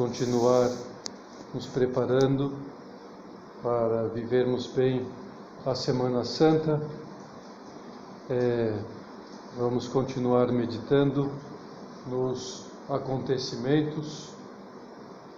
[0.00, 0.70] Continuar
[1.52, 2.56] nos preparando
[3.62, 5.06] para vivermos bem
[5.66, 6.80] a Semana Santa.
[8.30, 8.78] É,
[9.58, 11.30] vamos continuar meditando
[12.06, 14.30] nos acontecimentos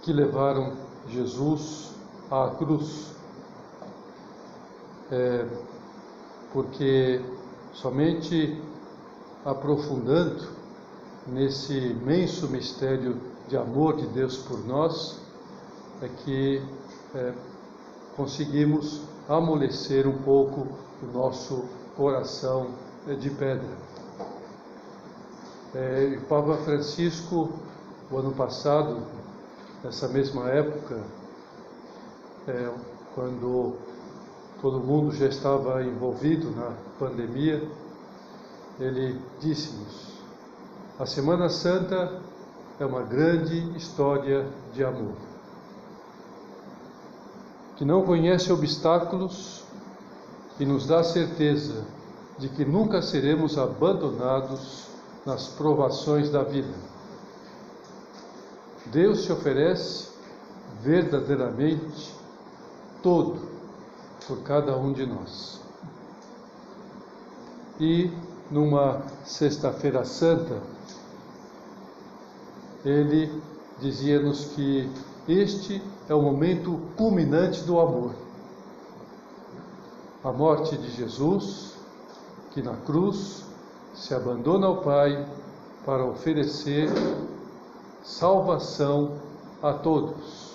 [0.01, 0.71] que levaram
[1.09, 1.91] Jesus
[2.31, 3.11] à cruz.
[5.11, 5.45] É,
[6.53, 7.19] porque
[7.73, 8.61] somente
[9.43, 10.47] aprofundando
[11.27, 15.19] nesse imenso mistério de amor de Deus por nós
[16.01, 16.61] é que
[17.15, 17.33] é,
[18.15, 20.67] conseguimos amolecer um pouco
[21.01, 22.71] o nosso coração
[23.07, 23.77] é, de pedra.
[25.75, 27.49] É, o Papa Francisco,
[28.11, 29.01] o ano passado,
[29.83, 31.03] nessa mesma época,
[32.47, 32.69] é,
[33.15, 33.75] quando
[34.61, 37.67] todo mundo já estava envolvido na pandemia,
[38.79, 40.13] ele disse-nos:
[40.99, 42.21] a Semana Santa
[42.79, 45.15] é uma grande história de amor,
[47.75, 49.63] que não conhece obstáculos
[50.59, 51.85] e nos dá certeza
[52.37, 54.87] de que nunca seremos abandonados
[55.25, 56.73] nas provações da vida.
[58.87, 60.09] Deus se oferece
[60.81, 62.13] verdadeiramente
[63.01, 63.39] todo
[64.27, 65.61] por cada um de nós.
[67.79, 68.11] E
[68.51, 70.61] numa Sexta-feira Santa,
[72.85, 73.41] ele
[73.79, 74.89] dizia-nos que
[75.27, 78.13] este é o momento culminante do amor.
[80.23, 81.75] A morte de Jesus,
[82.51, 83.45] que na cruz
[83.93, 85.25] se abandona ao Pai
[85.85, 86.89] para oferecer
[88.03, 89.17] salvação
[89.61, 90.53] a todos.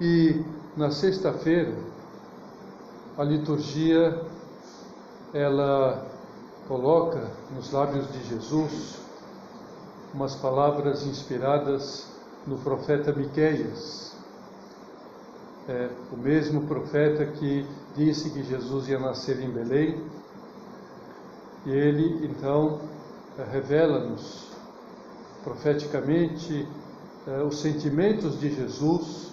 [0.00, 0.44] E
[0.76, 1.76] na sexta-feira,
[3.16, 4.20] a liturgia
[5.34, 6.11] ela
[6.68, 8.98] coloca nos lábios de Jesus
[10.14, 12.06] umas palavras inspiradas
[12.46, 14.14] no profeta Miqueias.
[15.68, 20.04] É, o mesmo profeta que disse que Jesus ia nascer em Belém.
[21.64, 22.80] E ele então
[23.38, 24.50] é, revela-nos
[25.44, 26.68] profeticamente
[27.26, 29.32] é, os sentimentos de Jesus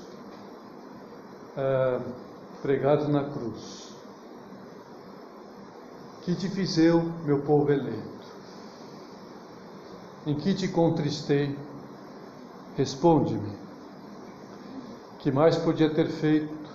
[1.57, 1.99] ah,
[2.61, 3.88] pregado na cruz.
[6.29, 8.27] Que te fiz eu, meu povo eleito?
[10.27, 11.57] Em que te contristei?
[12.77, 13.51] Responde-me.
[15.17, 16.69] Que mais podia ter feito?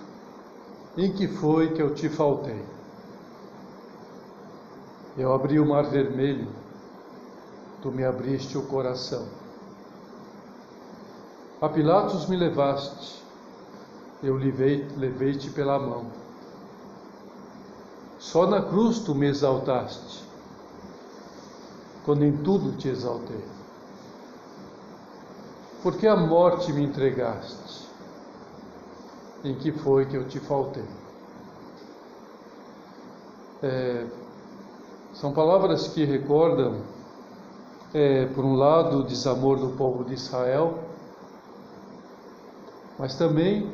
[0.97, 2.61] Em que foi que eu te faltei?
[5.17, 6.49] Eu abri o mar vermelho,
[7.81, 9.25] tu me abriste o coração.
[11.61, 13.23] A Pilatos me levaste,
[14.21, 16.24] eu levei-te pela mão.
[18.25, 20.23] Só na cruz tu me exaltaste,
[22.03, 23.45] quando em tudo te exaltei.
[25.83, 27.87] Por que a morte me entregaste?
[29.43, 30.83] Em que foi que eu te faltei?
[33.61, 34.07] É,
[35.13, 36.81] são palavras que recordam,
[37.93, 40.79] é, por um lado, o desamor do povo de Israel,
[42.97, 43.71] mas também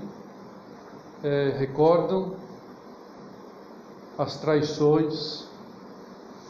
[1.23, 2.40] é, recordam
[4.21, 5.47] as traições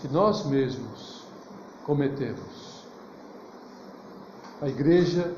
[0.01, 1.23] que nós mesmos
[1.85, 2.83] cometemos.
[4.61, 5.33] A igreja,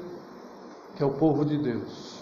[0.96, 2.18] que é o povo de Deus.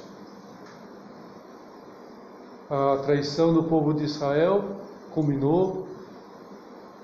[2.69, 4.81] A traição do povo de Israel
[5.13, 5.87] culminou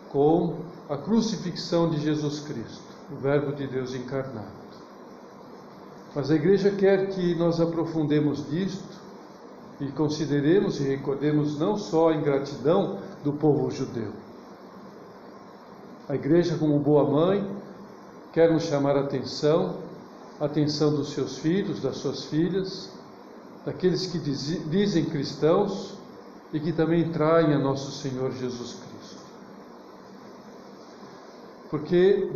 [0.10, 0.58] com
[0.90, 4.52] a crucifixão de Jesus Cristo, o Verbo de Deus encarnado.
[6.14, 8.98] Mas a igreja quer que nós aprofundemos disto
[9.80, 14.12] e consideremos e recordemos não só a ingratidão do povo judeu.
[16.10, 17.48] A igreja, como boa mãe,
[18.34, 19.78] quer nos chamar a atenção,
[20.40, 22.92] a atenção dos seus filhos, das suas filhas,
[23.66, 25.98] daqueles que dizem cristãos
[26.54, 29.22] e que também traem a nosso Senhor Jesus Cristo.
[31.70, 32.32] Porque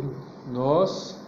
[0.50, 1.18] nós,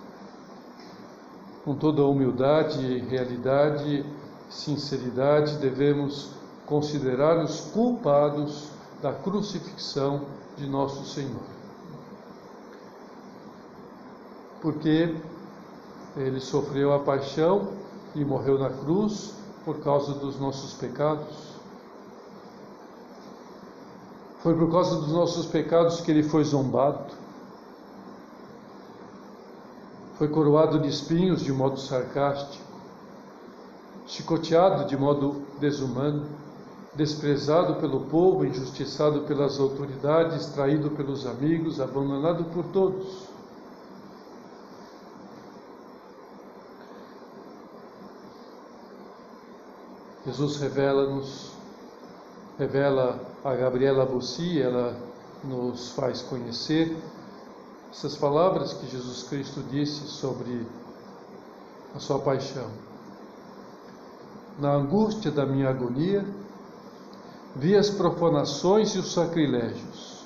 [1.65, 4.05] com toda a humildade e realidade,
[4.51, 6.31] sinceridade, devemos
[6.67, 8.69] considerar os culpados
[9.03, 10.23] da crucifixão
[10.57, 11.43] de nosso Senhor.
[14.63, 15.15] Porque
[16.17, 17.73] ele sofreu a paixão
[18.15, 21.55] e morreu na cruz por causa dos nossos pecados.
[24.43, 27.13] Foi por causa dos nossos pecados que ele foi zombado.
[30.17, 32.64] Foi coroado de espinhos de modo sarcástico
[34.07, 36.27] chicoteado de modo desumano,
[36.95, 43.35] desprezado pelo povo, injustiçado pelas autoridades, traído pelos amigos, abandonado por todos.
[50.27, 51.53] Jesus revela-nos,
[52.59, 54.97] revela a Gabriela Bussi, ela
[55.43, 56.97] nos faz conhecer
[57.91, 60.67] essas palavras que Jesus Cristo disse sobre
[61.95, 62.71] a sua paixão.
[64.59, 66.25] Na angústia da minha agonia,
[67.57, 70.25] vi as profanações e os sacrilégios.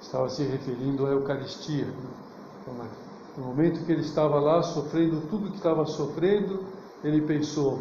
[0.00, 1.86] Estava se referindo à Eucaristia.
[2.66, 2.88] Né?
[3.36, 6.64] No momento que ele estava lá sofrendo tudo que estava sofrendo,
[7.02, 7.78] ele pensou: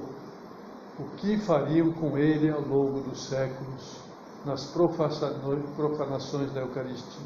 [1.00, 3.98] o que fariam com ele ao longo dos séculos
[4.46, 7.26] nas profanações da Eucaristia,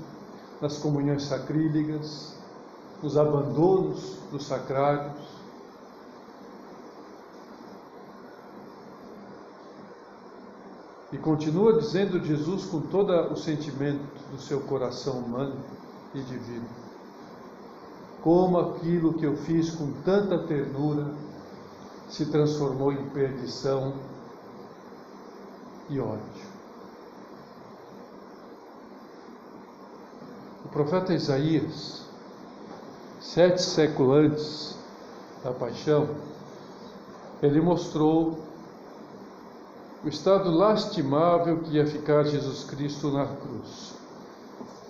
[0.59, 2.35] nas comunhões sacrílegas,
[3.03, 5.40] nos abandonos dos sacrários?
[11.11, 15.57] E continua dizendo Jesus com todo o sentimento do seu coração humano
[16.15, 16.67] e divino:
[18.21, 21.13] Como aquilo que eu fiz com tanta ternura
[22.07, 23.93] se transformou em perdição
[25.89, 26.51] e ódio.
[30.65, 32.05] O profeta Isaías,
[33.19, 34.77] sete séculos antes
[35.43, 36.09] da paixão,
[37.41, 38.39] ele mostrou
[40.03, 43.93] o estado lastimável que ia ficar Jesus Cristo na cruz.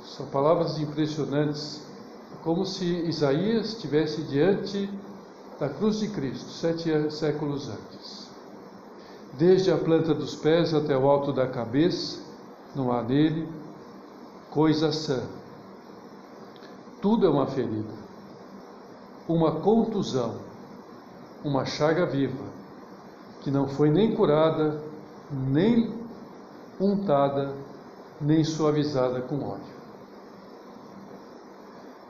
[0.05, 1.81] São palavras impressionantes,
[2.43, 4.89] como se Isaías estivesse diante
[5.59, 8.29] da cruz de Cristo, sete séculos antes.
[9.33, 12.19] Desde a planta dos pés até o alto da cabeça,
[12.73, 13.47] não há nele
[14.49, 15.23] coisa sã.
[17.01, 17.93] Tudo é uma ferida,
[19.27, 20.35] uma contusão,
[21.43, 22.45] uma chaga viva,
[23.41, 24.90] que não foi nem curada
[25.31, 25.93] nem
[26.79, 27.53] untada,
[28.19, 29.71] nem suavizada com óleo.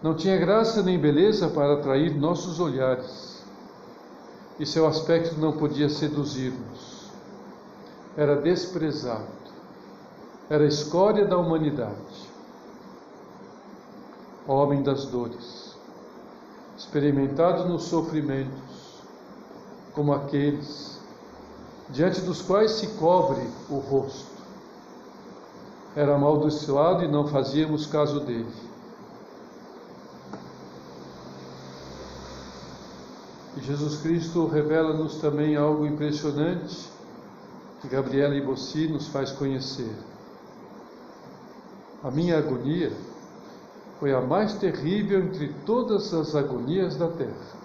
[0.01, 3.43] Não tinha graça nem beleza para atrair nossos olhares,
[4.59, 7.11] e seu aspecto não podia seduzir-nos.
[8.17, 9.27] Era desprezado,
[10.49, 12.29] era escória da humanidade,
[14.47, 15.77] homem das dores,
[16.75, 19.01] experimentado nos sofrimentos,
[19.93, 21.00] como aqueles
[21.91, 24.31] diante dos quais se cobre o rosto.
[25.95, 28.53] Era amaldiçoado e não fazíamos caso dele.
[33.57, 36.89] E Jesus Cristo revela-nos também algo impressionante
[37.81, 39.93] que Gabriela Ibossi nos faz conhecer.
[42.01, 42.93] A minha agonia
[43.99, 47.60] foi a mais terrível entre todas as agonias da terra.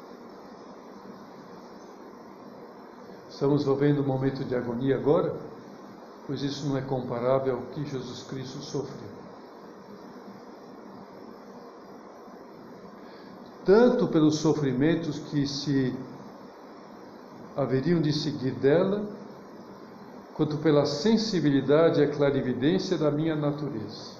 [3.37, 5.37] Estamos vivendo um momento de agonia agora,
[6.27, 9.11] pois isso não é comparável ao que Jesus Cristo sofreu.
[13.62, 15.94] Tanto pelos sofrimentos que se
[17.55, 19.06] haveriam de seguir dela,
[20.32, 24.12] quanto pela sensibilidade e a clarividência da minha natureza.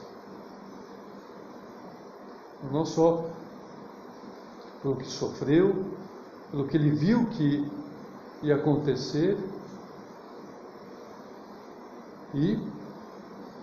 [2.71, 3.31] Não só
[4.83, 5.87] pelo que sofreu,
[6.50, 7.86] pelo que ele viu que
[8.43, 9.38] ia acontecer
[12.35, 12.59] e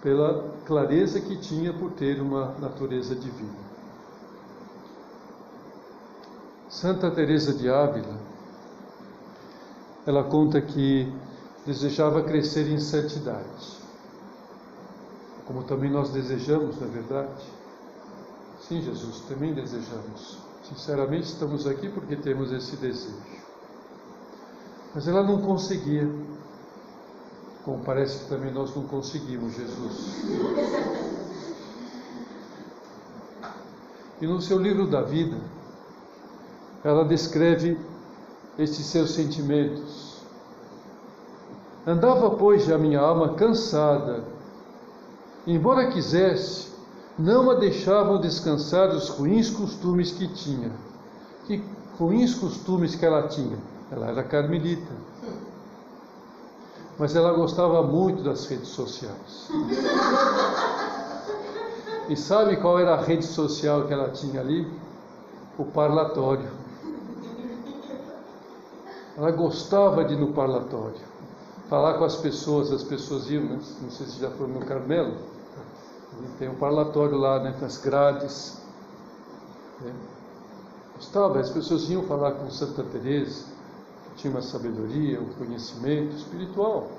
[0.01, 3.63] pela clareza que tinha por ter uma natureza divina.
[6.70, 8.18] Santa Teresa de Ávila,
[10.06, 11.13] ela conta que
[11.65, 13.77] desejava crescer em santidade,
[15.46, 17.44] como também nós desejamos, na é verdade.
[18.60, 20.38] Sim, Jesus, também desejamos.
[20.63, 23.43] Sinceramente, estamos aqui porque temos esse desejo.
[24.94, 26.10] Mas ela não conseguia.
[27.66, 30.24] Como parece que também nós não conseguimos, Jesus.
[34.22, 35.38] E no seu livro da vida,
[36.84, 37.78] ela descreve
[38.58, 40.22] estes seus sentimentos.
[41.86, 44.24] Andava, pois, a minha alma cansada,
[45.48, 46.72] embora quisesse,
[47.18, 50.72] não a deixavam descansar dos ruins costumes que tinha.
[51.46, 51.64] Que
[51.98, 53.58] ruins costumes que ela tinha?
[53.94, 54.92] Ela era carmelita.
[56.98, 59.50] Mas ela gostava muito das redes sociais.
[62.10, 64.68] E sabe qual era a rede social que ela tinha ali?
[65.58, 66.50] O parlatório.
[69.16, 71.00] Ela gostava de ir no parlatório,
[71.70, 73.60] falar com as pessoas, as pessoas iam, né?
[73.82, 75.14] não sei se já foram no Carmelo,
[76.40, 78.58] tem um parlatório lá, né, nas grades.
[79.82, 79.94] Né?
[80.96, 83.52] Gostava, as pessoas iam falar com Santa Teresa,
[84.15, 86.89] tinha uma sabedoria, um conhecimento espiritual.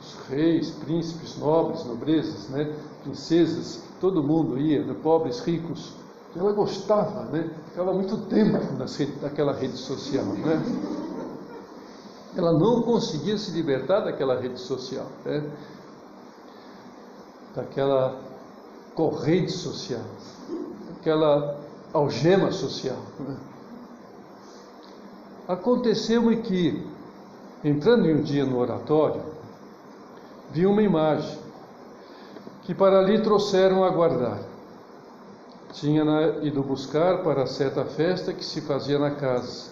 [0.00, 2.74] Os reis, príncipes, nobres, nobrezas, né?
[3.02, 4.94] princesas, todo mundo ia, né?
[5.02, 5.92] pobres, ricos.
[6.34, 7.50] Ela gostava, né?
[7.68, 8.58] ficava muito tempo
[9.22, 10.24] naquela rede social.
[10.24, 10.62] Né?
[12.36, 15.50] ela não conseguia se libertar daquela rede social, né?
[17.54, 18.20] daquela
[18.94, 20.02] corrente social,
[20.90, 21.58] daquela
[21.92, 22.98] algema social.
[23.18, 23.36] Né?
[25.48, 26.84] Aconteceu-me que,
[27.62, 29.22] entrando em um dia no oratório,
[30.50, 31.38] vi uma imagem
[32.64, 34.40] que para ali trouxeram a guardar.
[35.72, 36.02] Tinha
[36.42, 39.70] ido buscar para certa festa que se fazia na casa.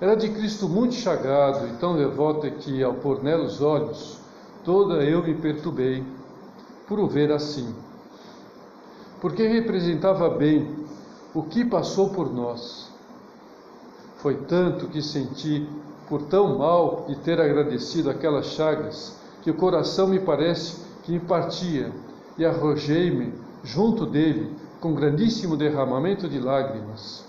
[0.00, 4.20] Era de Cristo muito chagado e tão devoto que, ao pôr nela os olhos,
[4.62, 6.04] toda eu me perturbei
[6.86, 7.74] por o ver assim.
[9.20, 10.72] Porque representava bem
[11.34, 12.87] o que passou por nós.
[14.18, 15.68] Foi tanto que senti
[16.08, 21.20] por tão mal de ter agradecido aquelas chagas, que o coração me parece que me
[21.20, 21.92] partia,
[22.36, 23.32] e arrojei-me
[23.62, 27.24] junto dele com grandíssimo derramamento de lágrimas,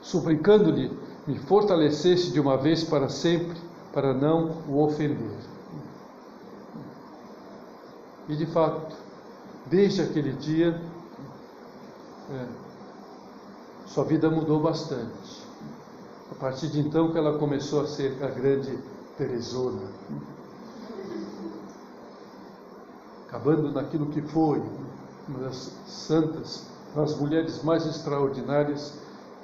[0.00, 0.90] suplicando-lhe
[1.26, 3.56] me fortalecesse de uma vez para sempre,
[3.92, 5.36] para não o ofender.
[8.28, 8.94] E de fato,
[9.66, 10.80] desde aquele dia,
[12.30, 12.46] é,
[13.86, 15.51] sua vida mudou bastante.
[16.32, 18.78] A partir de então que ela começou a ser a grande
[19.18, 19.82] Teresona.
[23.28, 24.62] Acabando naquilo que foi,
[25.28, 28.98] uma das santas, das mulheres mais extraordinárias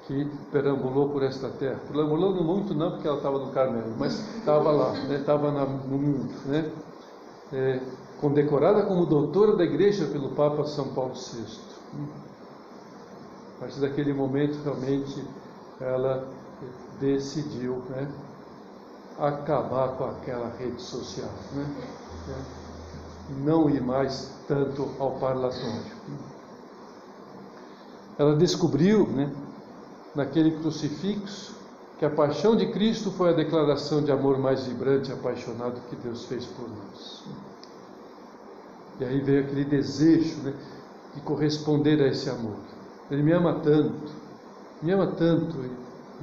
[0.06, 1.78] que perambulou por esta terra.
[1.92, 5.82] Perambulando muito não porque ela estava no Carmelo, mas estava lá, estava né?
[5.86, 6.32] no mundo.
[6.46, 6.72] Né?
[7.52, 7.80] É,
[8.18, 11.44] condecorada como doutora da igreja pelo Papa São Paulo VI.
[13.56, 15.22] A partir daquele momento, realmente,
[15.80, 16.37] ela
[17.00, 18.08] decidiu né,
[19.18, 21.30] acabar com aquela rede social.
[21.52, 21.66] Né?
[23.44, 25.98] Não ir mais tanto ao parlatório.
[28.18, 29.30] Ela descobriu, né,
[30.14, 31.56] naquele crucifixo,
[31.98, 35.96] que a paixão de Cristo foi a declaração de amor mais vibrante e apaixonado que
[35.96, 37.24] Deus fez por nós.
[39.00, 40.54] E aí veio aquele desejo né,
[41.14, 42.56] de corresponder a esse amor.
[43.10, 44.12] Ele me ama tanto,
[44.82, 45.56] me ama tanto,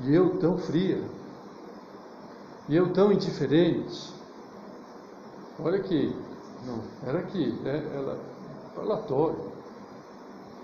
[0.03, 1.01] e eu tão fria,
[2.67, 4.13] e eu tão indiferente.
[5.59, 6.15] Olha aqui,
[6.65, 8.19] não, era aqui, né, ela,
[8.75, 9.55] parlatório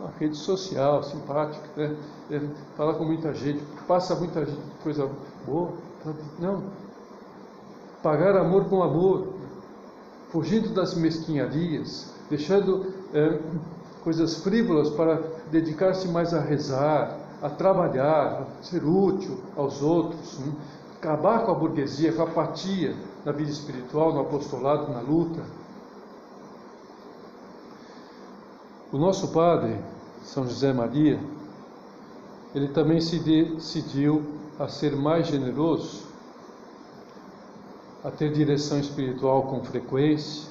[0.02, 1.96] uma rede social, simpática, né?
[2.32, 2.42] É,
[2.76, 4.48] fala com muita gente, passa muita
[4.84, 5.08] coisa
[5.46, 5.74] boa.
[6.40, 6.64] Não.
[8.02, 9.28] Pagar amor com amor,
[10.32, 13.40] fugindo das mesquinharias, deixando é,
[14.04, 15.22] coisas frívolas para
[15.52, 20.56] dedicar-se mais a rezar, a trabalhar, a ser útil aos outros, hein?
[20.98, 22.96] acabar com a burguesia, com a apatia
[23.26, 25.42] na vida espiritual, no apostolado, na luta.
[28.92, 29.80] O nosso Padre,
[30.24, 31.20] São José Maria,
[32.54, 34.24] ele também se decidiu
[34.60, 36.04] a ser mais generoso,
[38.04, 40.50] a ter direção espiritual com frequência,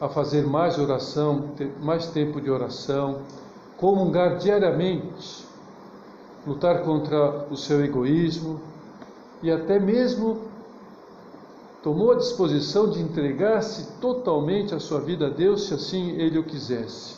[0.00, 3.22] a fazer mais oração, mais tempo de oração,
[3.80, 5.46] comungar diariamente,
[6.46, 8.60] lutar contra o seu egoísmo
[9.42, 10.42] e até mesmo
[11.82, 16.44] tomou a disposição de entregar-se totalmente a sua vida a Deus, se assim ele o
[16.44, 17.16] quisesse.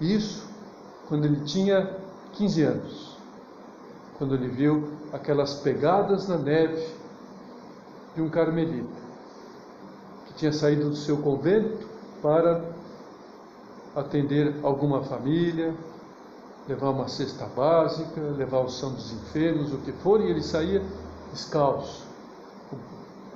[0.00, 0.50] Isso
[1.08, 1.96] quando ele tinha
[2.32, 3.16] 15 anos,
[4.18, 6.88] quando ele viu aquelas pegadas na neve
[8.16, 9.00] de um carmelita,
[10.26, 11.86] que tinha saído do seu convento
[12.20, 12.79] para
[13.94, 15.74] atender alguma família,
[16.68, 20.82] levar uma cesta básica, levar o são dos enfermos, o que for, e ele saía
[21.32, 22.10] descalço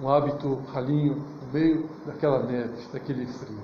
[0.01, 3.59] um hábito ralinho no meio daquela neve, daquele frio.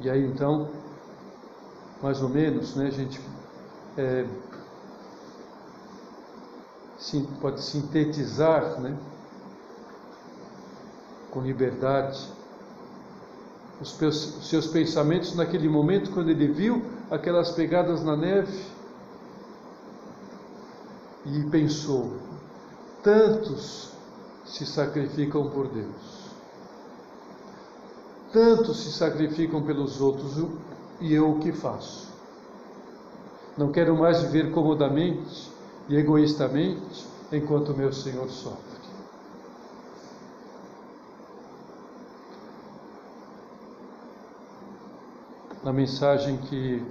[0.00, 0.68] E aí então,
[2.02, 3.20] mais ou menos, né, a gente
[3.96, 4.26] é,
[7.40, 8.96] pode sintetizar né,
[11.30, 12.32] com liberdade
[13.80, 13.90] os
[14.48, 18.58] seus pensamentos naquele momento quando ele viu aquelas pegadas na neve
[21.26, 22.16] e pensou:
[23.02, 23.90] Tantos
[24.44, 26.24] se sacrificam por Deus.
[28.32, 30.44] Tantos se sacrificam pelos outros
[31.00, 32.08] e eu o que faço?
[33.56, 35.50] Não quero mais viver comodamente
[35.88, 38.73] e egoístamente enquanto meu Senhor sofre.
[45.64, 46.84] Na mensagem que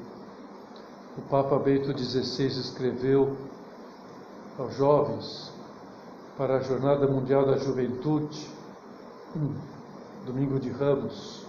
[1.15, 3.37] o Papa Bento XVI escreveu
[4.57, 5.51] aos jovens
[6.35, 8.49] para a Jornada Mundial da Juventude,
[10.25, 11.45] domingo de Ramos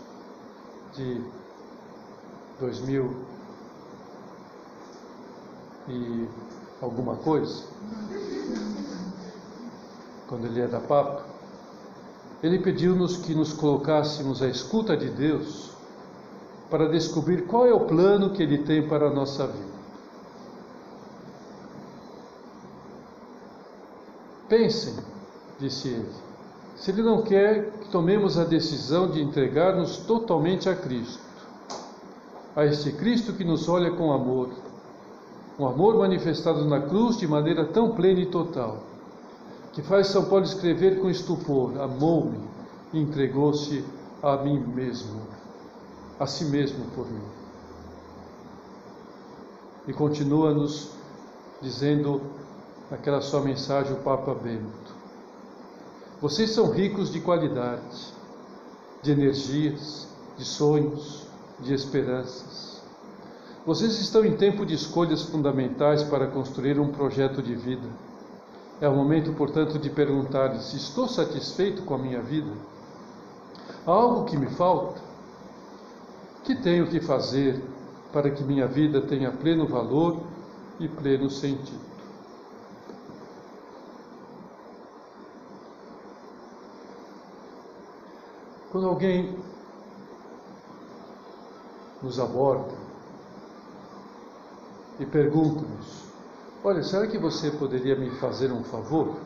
[0.95, 1.25] de
[2.61, 3.17] 2000
[5.89, 6.29] e
[6.83, 7.65] alguma coisa,
[10.29, 11.25] quando ele era Papa,
[12.43, 15.74] ele pediu-nos que nos colocássemos à escuta de Deus
[16.71, 19.75] para descobrir qual é o plano que ele tem para a nossa vida.
[24.49, 24.95] Pensem,
[25.59, 26.09] disse ele,
[26.77, 31.23] se ele não quer que tomemos a decisão de entregar-nos totalmente a Cristo,
[32.55, 34.51] a este Cristo que nos olha com amor,
[35.59, 38.79] um amor manifestado na cruz de maneira tão plena e total,
[39.73, 42.55] que faz São Paulo escrever com estupor: Amou-me
[42.99, 43.85] entregou-se
[44.23, 45.21] a mim mesmo,
[46.19, 47.25] a si mesmo por mim.
[49.87, 50.91] E continua-nos
[51.61, 52.21] dizendo
[52.91, 54.95] naquela sua mensagem o Papa Bento:
[56.21, 58.15] Vocês são ricos de qualidade,
[59.03, 61.27] de energias, de sonhos,
[61.61, 62.83] de esperanças.
[63.67, 67.89] Vocês estão em tempo de escolhas fundamentais para construir um projeto de vida.
[68.81, 72.51] É o momento, portanto, de perguntar se estou satisfeito com a minha vida.
[73.87, 75.01] Há algo que me falta?
[76.45, 77.63] Que tenho que fazer
[78.13, 80.21] para que minha vida tenha pleno valor
[80.79, 81.95] e pleno sentido?
[88.71, 89.39] Quando alguém
[92.03, 92.75] nos aborda,
[94.99, 96.05] e pergunto-nos:
[96.63, 99.17] Olha, será que você poderia me fazer um favor?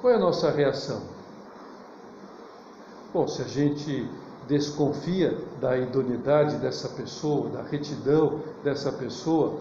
[0.00, 1.02] Qual é a nossa reação?
[3.12, 4.08] Bom, se a gente
[4.48, 9.58] desconfia da idoneidade dessa pessoa, da retidão dessa pessoa,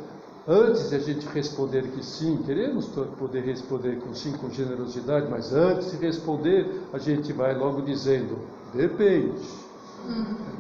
[0.48, 5.54] antes de a gente responder que sim, queremos poder responder com sim, com generosidade, mas
[5.54, 8.38] antes de responder, a gente vai logo dizendo:
[8.74, 9.42] depende.
[10.08, 10.56] Uhum.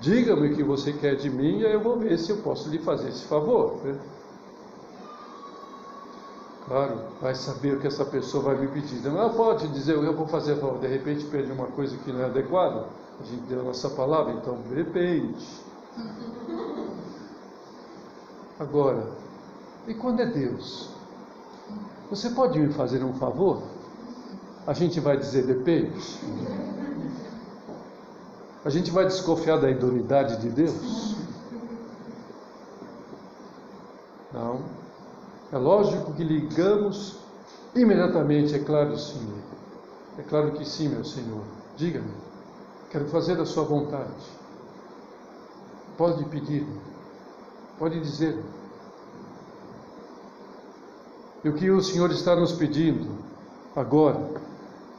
[0.00, 2.68] Diga-me o que você quer de mim e aí eu vou ver se eu posso
[2.68, 3.80] lhe fazer esse favor.
[3.84, 3.98] Né?
[6.66, 8.96] Claro, vai saber o que essa pessoa vai me pedir.
[9.02, 12.20] Não ela pode dizer, eu vou fazer favor, de repente pede uma coisa que não
[12.20, 12.86] é adequada.
[13.20, 15.46] A gente deu a nossa palavra, então depende.
[18.58, 19.08] Agora,
[19.86, 20.90] e quando é Deus?
[22.10, 23.62] Você pode me fazer um favor?
[24.66, 26.00] A gente vai dizer depende.
[28.64, 31.16] A gente vai desconfiar da idoneidade de Deus?
[34.32, 34.62] Não.
[35.52, 37.18] É lógico que ligamos
[37.74, 39.28] imediatamente, é claro sim.
[40.18, 41.42] É claro que sim, meu Senhor.
[41.76, 42.33] Diga-me.
[42.94, 44.14] Quero fazer a sua vontade.
[45.98, 46.80] Pode pedir-me.
[47.76, 48.44] Pode dizer-me.
[51.42, 53.18] E o que o Senhor está nos pedindo
[53.74, 54.40] agora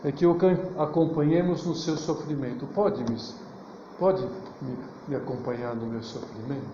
[0.04, 0.36] é que o
[0.78, 2.68] acompanhemos no seu sofrimento.
[2.68, 3.18] Pode me
[3.98, 4.28] Pode
[4.62, 4.78] me,
[5.08, 6.68] me acompanhar no meu sofrimento?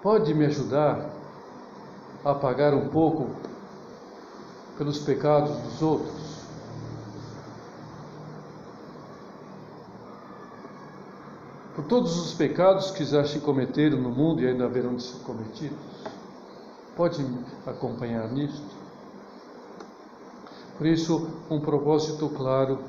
[0.00, 1.10] Pode me ajudar
[2.24, 3.28] a pagar um pouco
[4.78, 6.29] pelos pecados dos outros?
[11.80, 15.18] Por todos os pecados que já se cometeram no mundo e ainda haverão de ser
[15.20, 15.78] cometidos?
[16.94, 17.26] Pode
[17.66, 18.76] acompanhar nisto?
[20.76, 22.80] Por isso, um propósito claro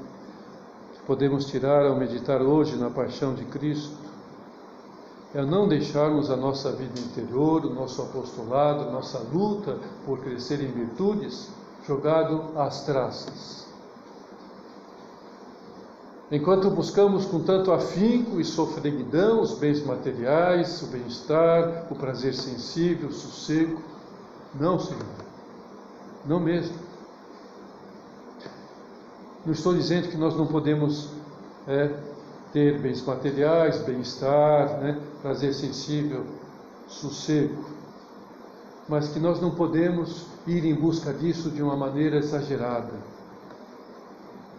[0.94, 3.96] que podemos tirar ao meditar hoje na paixão de Cristo
[5.34, 10.70] é não deixarmos a nossa vida interior, o nosso apostolado, nossa luta por crescer em
[10.70, 11.50] virtudes
[11.88, 13.71] jogado às traças.
[16.32, 23.10] Enquanto buscamos com tanto afinco e sofreguidão os bens materiais, o bem-estar, o prazer sensível,
[23.10, 23.82] o sossego,
[24.56, 25.04] não, Senhor,
[26.26, 26.74] não mesmo.
[29.46, 31.10] Não estou dizendo que nós não podemos
[31.68, 31.94] é,
[32.54, 36.26] ter bens materiais, bem-estar, né, prazer sensível,
[36.88, 37.66] sossego,
[38.88, 42.94] mas que nós não podemos ir em busca disso de uma maneira exagerada,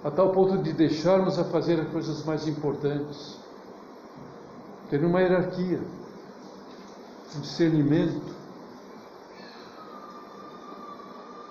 [0.04, 3.38] a tal ponto de deixarmos a fazer as coisas mais importantes,
[4.90, 5.80] ter uma hierarquia,
[7.36, 8.34] um discernimento,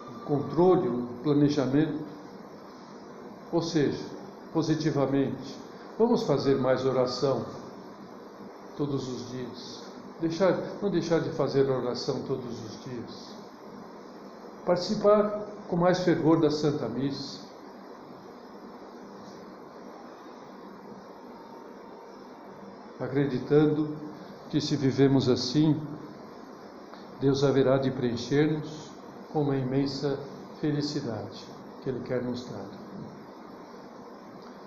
[0.09, 1.99] um controle, um planejamento.
[3.51, 4.03] Ou seja,
[4.53, 5.57] positivamente,
[5.97, 7.45] vamos fazer mais oração
[8.77, 9.81] todos os dias.
[10.19, 13.31] Deixar, não deixar de fazer oração todos os dias.
[14.65, 17.50] Participar com mais fervor da Santa Missa.
[23.01, 23.95] Acreditando
[24.49, 25.79] que se vivemos assim,
[27.19, 28.91] Deus haverá de preencher-nos
[29.33, 30.19] com uma imensa
[30.59, 31.43] felicidade
[31.83, 32.81] que Ele quer nos dar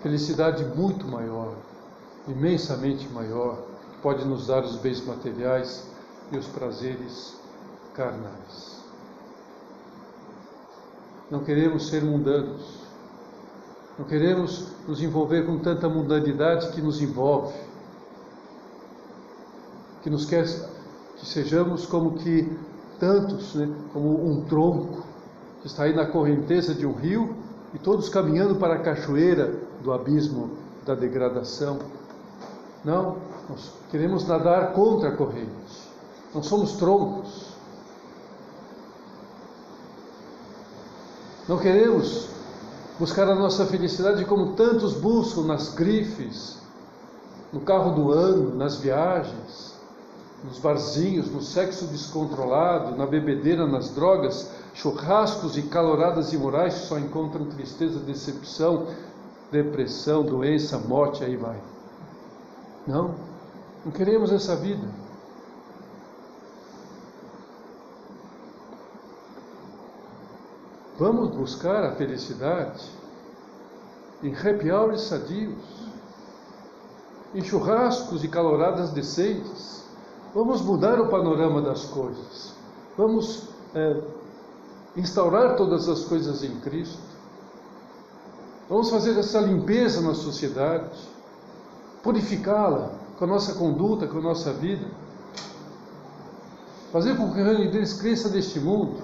[0.05, 1.55] felicidade muito maior,
[2.27, 3.57] imensamente maior,
[3.91, 5.83] que pode nos dar os bens materiais
[6.31, 7.35] e os prazeres
[7.95, 8.83] carnais.
[11.31, 12.61] Não queremos ser mundanos.
[13.97, 17.57] Não queremos nos envolver com tanta mundanidade que nos envolve.
[20.05, 20.45] Que nos quer
[21.17, 22.47] que sejamos como que
[22.99, 25.03] tantos, né, como um tronco
[25.61, 27.35] que está aí na correnteza de um rio
[27.73, 30.51] e todos caminhando para a cachoeira do abismo
[30.85, 31.79] da degradação.
[32.83, 33.17] Não,
[33.49, 35.89] nós queremos nadar contra a corrente.
[36.35, 37.47] Não somos troncos.
[41.49, 42.27] Não queremos
[42.99, 46.59] buscar a nossa felicidade como tantos buscam nas grifes,
[47.51, 49.74] no carro do ano, nas viagens,
[50.45, 56.99] nos barzinhos, no sexo descontrolado, na bebedeira, nas drogas, churrascos e caloradas imorais que só
[56.99, 58.87] encontram tristeza, decepção,
[59.51, 61.59] depressão, doença, morte, aí vai.
[62.85, 63.15] Não,
[63.83, 64.87] não queremos essa vida.
[70.97, 72.89] Vamos buscar a felicidade
[74.23, 75.55] em happy hours sadios,
[77.33, 79.84] em churrascos e caloradas decentes.
[80.35, 82.53] Vamos mudar o panorama das coisas.
[82.97, 83.43] Vamos
[83.73, 84.01] é,
[84.97, 86.99] instaurar todas as coisas em Cristo.
[88.67, 90.99] Vamos fazer essa limpeza na sociedade,
[92.03, 94.85] purificá-la com a nossa conduta, com a nossa vida.
[96.91, 98.97] Fazer com que o reino de Deus cresça neste mundo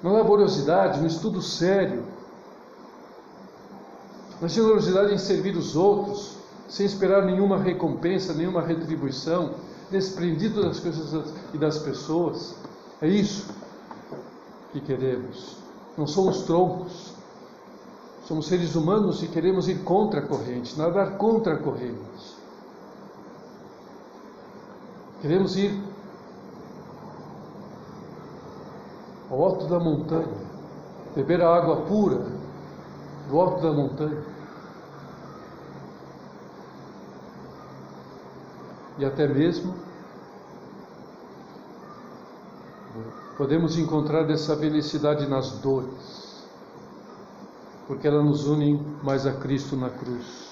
[0.00, 2.04] na laboriosidade, no estudo sério,
[4.40, 6.37] na generosidade em servir os outros,
[6.68, 9.54] sem esperar nenhuma recompensa, nenhuma retribuição,
[9.90, 12.54] desprendido das coisas e das pessoas.
[13.00, 13.50] É isso
[14.72, 15.56] que queremos.
[15.96, 17.14] Não somos troncos.
[18.26, 22.36] Somos seres humanos e queremos ir contra a corrente, nadar contra a corrente.
[25.22, 25.82] Queremos ir
[29.30, 30.28] ao alto da montanha,
[31.16, 32.26] beber a água pura
[33.30, 34.37] do alto da montanha.
[38.98, 39.74] E até mesmo
[43.36, 46.44] podemos encontrar essa felicidade nas dores,
[47.86, 50.48] porque elas nos unem mais a Cristo na cruz.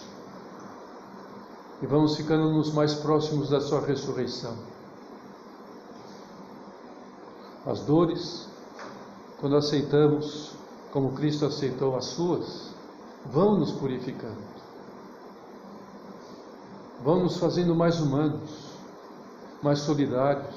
[1.83, 4.57] E vamos ficando nos mais próximos da Sua ressurreição.
[7.67, 8.47] As dores
[9.39, 10.53] quando aceitamos
[10.93, 12.71] como Cristo aceitou as suas,
[13.27, 14.39] vão nos purificando,
[17.03, 18.51] vão nos fazendo mais humanos,
[19.63, 20.55] mais solidários.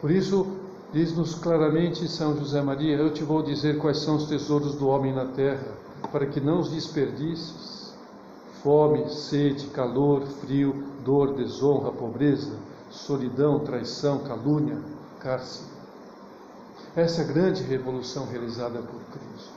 [0.00, 0.46] Por isso,
[0.92, 5.14] diz-nos claramente São José Maria: Eu te vou dizer quais são os tesouros do homem
[5.14, 5.72] na terra,
[6.12, 7.94] para que não os desperdices.
[8.62, 12.56] Fome, sede, calor, frio, dor, desonra, pobreza,
[12.90, 14.78] solidão, traição, calúnia
[15.24, 15.70] cárcere.
[16.94, 19.52] Essa é grande revolução realizada por Cristo.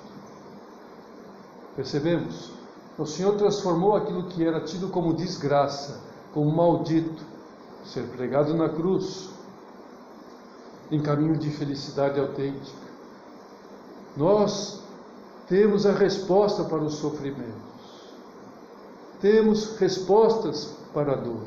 [1.76, 2.57] Percebemos?
[2.98, 6.02] O Senhor transformou aquilo que era tido como desgraça,
[6.34, 7.24] como maldito,
[7.86, 9.30] ser pregado na cruz,
[10.90, 12.88] em caminho de felicidade autêntica.
[14.16, 14.82] Nós
[15.48, 17.54] temos a resposta para os sofrimentos.
[19.22, 21.44] Temos respostas para a dor.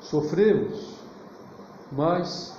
[0.00, 0.94] Sofremos,
[1.90, 2.54] mas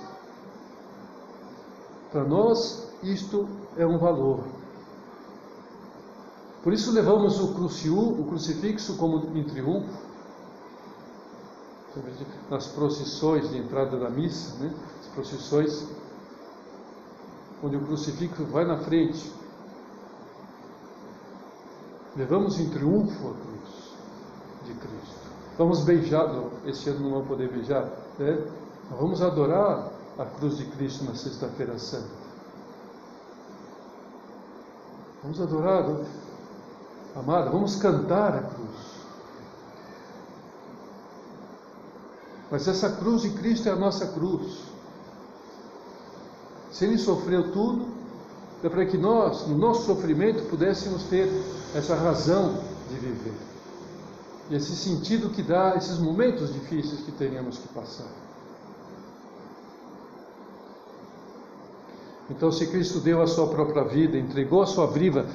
[2.10, 4.55] para nós isto é um valor.
[6.66, 10.02] Por isso levamos o, cruciu, o crucifixo como em triunfo,
[12.50, 14.74] nas procissões de entrada da missa, né?
[14.98, 15.86] as procissões
[17.62, 19.32] onde o crucifixo vai na frente.
[22.16, 23.94] Levamos em triunfo a cruz
[24.64, 25.30] de Cristo.
[25.56, 26.50] Vamos beijá-lo.
[26.64, 27.84] Este ano não vamos poder beijar,
[28.18, 28.44] né?
[28.90, 32.26] Vamos adorar a cruz de Cristo na Sexta-feira Santa.
[35.22, 35.84] Vamos adorar,
[37.20, 38.96] amada, vamos cantar a cruz.
[42.50, 44.58] Mas essa cruz de Cristo é a nossa cruz.
[46.70, 47.88] Se Ele sofreu tudo,
[48.62, 51.28] é para que nós, no nosso sofrimento, pudéssemos ter
[51.74, 53.34] essa razão de viver.
[54.48, 58.06] E esse sentido que dá esses momentos difíceis que tenhamos que passar.
[62.30, 65.26] Então, se Cristo deu a sua própria vida, entregou a sua viva,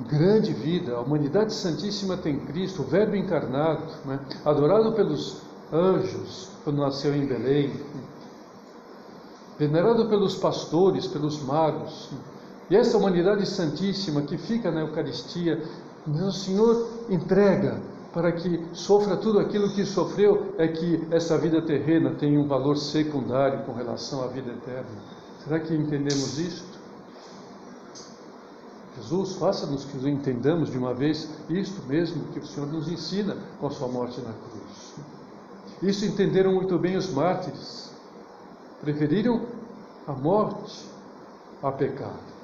[0.00, 4.20] grande vida, a humanidade santíssima tem Cristo, o Verbo encarnado, né?
[4.44, 7.72] adorado pelos anjos quando nasceu em Belém,
[9.58, 12.10] venerado pelos pastores, pelos magos,
[12.68, 15.62] e essa humanidade santíssima que fica na Eucaristia
[16.06, 17.80] o Senhor entrega
[18.12, 22.76] para que sofra tudo aquilo que sofreu, é que essa vida terrena tem um valor
[22.76, 24.88] secundário com relação à vida eterna.
[25.44, 26.65] Será que entendemos isto?
[28.96, 33.66] Jesus, faça-nos que entendamos de uma vez isto mesmo que o Senhor nos ensina com
[33.66, 34.94] a sua morte na cruz.
[35.82, 37.90] Isso entenderam muito bem os mártires.
[38.80, 39.42] Preferiram
[40.06, 40.86] a morte
[41.62, 42.36] a pecado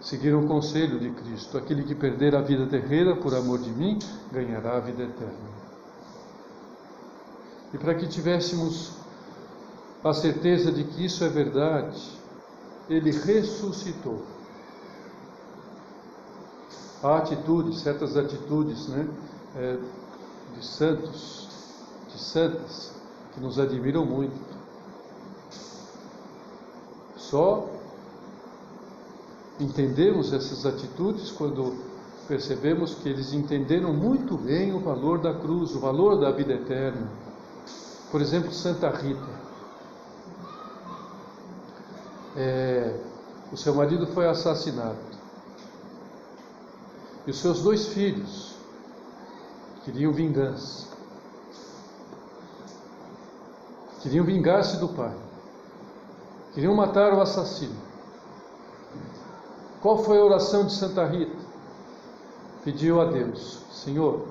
[0.00, 3.98] seguiram o conselho de Cristo: aquele que perder a vida terrena por amor de mim,
[4.32, 5.60] ganhará a vida eterna.
[7.72, 8.92] E para que tivéssemos
[10.02, 12.00] a certeza de que isso é verdade,
[12.88, 14.24] ele ressuscitou.
[17.02, 19.08] Há atitudes, certas atitudes né,
[19.56, 19.78] é,
[20.54, 21.48] de santos,
[22.12, 22.94] de santas,
[23.32, 24.38] que nos admiram muito.
[27.16, 27.68] Só
[29.58, 31.74] entendemos essas atitudes quando
[32.28, 37.08] percebemos que eles entenderam muito bem o valor da cruz, o valor da vida eterna.
[38.10, 39.40] Por exemplo, Santa Rita.
[42.36, 42.96] É,
[43.52, 45.09] o seu marido foi assassinado.
[47.26, 48.54] E os seus dois filhos
[49.84, 50.88] queriam vingança.
[54.00, 55.14] Queriam vingar-se do pai.
[56.54, 57.76] Queriam matar o assassino.
[59.82, 61.36] Qual foi a oração de Santa Rita?
[62.64, 64.26] Pediu a Deus: Senhor,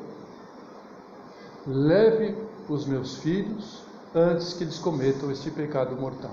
[1.66, 2.36] leve
[2.68, 3.82] os meus filhos
[4.14, 6.32] antes que eles cometam este pecado mortal.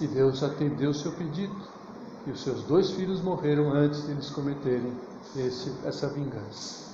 [0.00, 1.54] E Deus atendeu o seu pedido.
[2.26, 4.92] E os seus dois filhos morreram antes de eles cometerem
[5.36, 6.84] esse, essa vingança.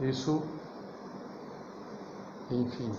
[0.00, 0.42] Isso,
[2.50, 2.92] enfim,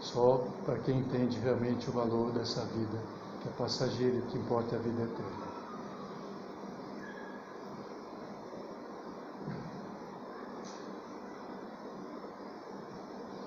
[0.00, 2.98] só para quem entende realmente o valor dessa vida
[3.42, 5.46] que é passageiro e que importa é a vida eterna.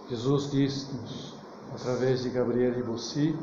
[0.10, 1.36] Jesus disse-nos,
[1.76, 3.38] através de Gabriel e Bossi,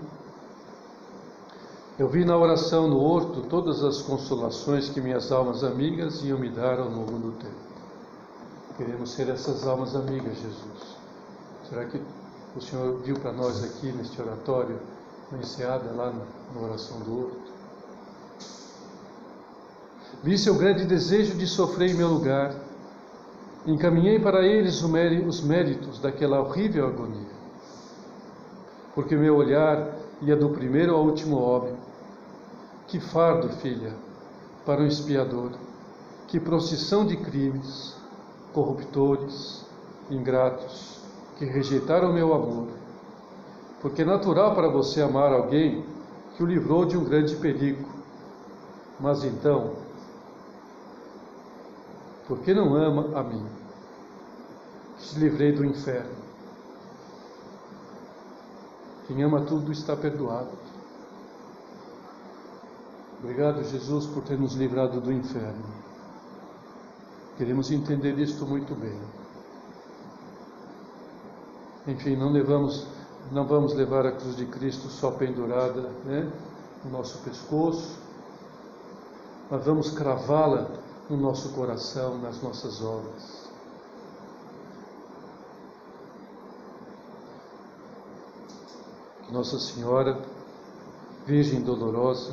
[1.99, 6.51] eu vi na oração no horto todas as consolações que minhas almas amigas iam me
[6.51, 7.67] dar ao longo do tempo.
[8.77, 10.97] Queremos ser essas almas amigas, Jesus.
[11.69, 12.01] Será que
[12.55, 14.79] o Senhor viu para nós aqui neste oratório
[15.31, 17.41] uma enseada lá na, na oração do outro.
[20.23, 22.55] Vi seu grande desejo de sofrer em meu lugar.
[23.67, 27.37] Encaminhei para eles os méritos daquela horrível agonia.
[28.95, 31.77] Porque meu olhar ia do primeiro ao último óbvio.
[32.87, 33.95] Que fardo, filha,
[34.65, 35.53] para o expiador.
[36.29, 37.97] Que procissão de crimes,
[38.53, 39.65] corruptores,
[40.11, 41.01] ingratos,
[41.37, 42.69] que rejeitaram meu amor
[43.87, 45.85] porque é natural para você amar alguém
[46.35, 47.89] que o livrou de um grande perigo.
[48.99, 49.75] Mas então,
[52.27, 53.47] por que não ama a mim,
[54.99, 56.26] que te livrei do inferno?
[59.07, 60.51] Quem ama tudo está perdoado.
[63.23, 65.65] Obrigado, Jesus, por ter nos livrado do inferno.
[67.39, 68.99] Queremos entender isto muito bem.
[71.87, 72.87] Enfim, não levamos
[73.31, 76.31] não vamos levar a cruz de Cristo só pendurada né,
[76.85, 77.99] no nosso pescoço,
[79.51, 80.69] mas vamos cravá-la
[81.11, 83.46] no nosso coração, nas nossas obras.
[89.31, 90.21] Nossa Senhora,
[91.27, 92.33] Virgem dolorosa,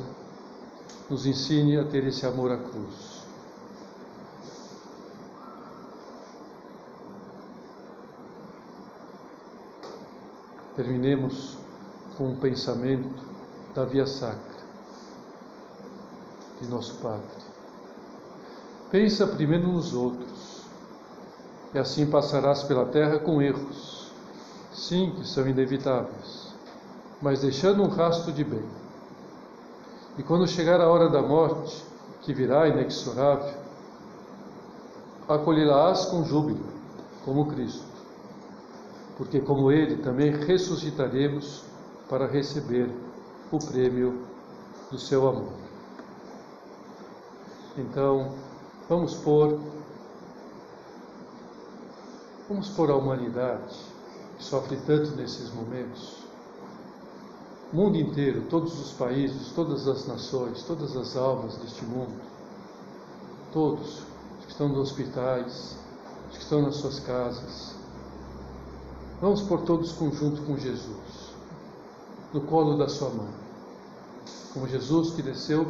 [1.10, 3.24] nos ensine a ter esse amor à cruz.
[10.76, 11.56] Terminemos
[12.16, 13.22] com um pensamento
[13.74, 14.54] da via sacra
[16.60, 17.44] de nosso Padre.
[18.90, 20.62] Pensa primeiro nos outros,
[21.74, 24.12] e assim passarás pela terra com erros,
[24.72, 26.43] sim, que são inevitáveis,
[27.24, 28.64] mas deixando um rastro de bem.
[30.16, 31.84] E quando chegar a hora da morte,
[32.22, 33.52] que virá inexorável,
[35.28, 36.64] acolherás com júbilo,
[37.24, 37.94] como Cristo
[39.16, 41.62] porque como ele também ressuscitaremos
[42.08, 42.90] para receber
[43.50, 44.26] o prêmio
[44.90, 45.52] do seu amor.
[47.76, 48.34] Então,
[48.88, 49.60] vamos pôr
[52.48, 53.74] vamos pôr a humanidade
[54.36, 56.23] que sofre tanto nesses momentos.
[57.72, 62.20] Mundo inteiro, todos os países, todas as nações, todas as almas deste mundo,
[63.52, 63.98] todos
[64.38, 65.76] os que estão nos hospitais,
[66.30, 67.74] os que estão nas suas casas,
[69.20, 71.30] Vamos por todos conjunto com Jesus,
[72.32, 73.32] no colo da sua mãe.
[74.52, 75.66] Como Jesus que desceu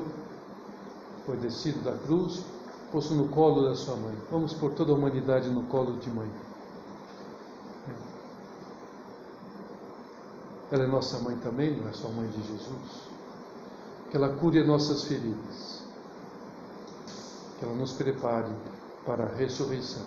[1.24, 2.42] foi descido da cruz,
[2.90, 4.16] posto no colo da sua mãe.
[4.30, 6.28] Vamos por toda a humanidade no colo de mãe.
[10.74, 13.08] Ela é nossa mãe também, não é só mãe de Jesus.
[14.10, 15.84] Que ela cure nossas feridas.
[17.56, 18.52] Que ela nos prepare
[19.06, 20.02] para a ressurreição.